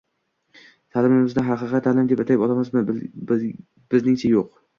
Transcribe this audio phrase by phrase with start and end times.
[0.95, 2.85] ta’limimizni haqiqiy ta’lim deb atay olamizmi?
[3.95, 4.51] Bizningcha yo‘q.